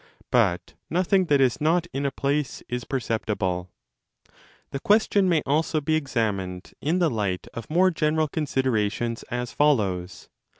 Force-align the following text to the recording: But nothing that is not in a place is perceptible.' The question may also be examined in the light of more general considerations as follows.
But 0.31 0.73
nothing 0.89 1.25
that 1.25 1.39
is 1.39 1.61
not 1.61 1.85
in 1.93 2.07
a 2.07 2.11
place 2.11 2.63
is 2.67 2.85
perceptible.' 2.85 3.69
The 4.71 4.79
question 4.79 5.29
may 5.29 5.43
also 5.45 5.79
be 5.79 5.93
examined 5.95 6.73
in 6.81 6.97
the 6.97 7.07
light 7.07 7.45
of 7.53 7.69
more 7.69 7.91
general 7.91 8.27
considerations 8.27 9.21
as 9.29 9.51
follows. 9.51 10.27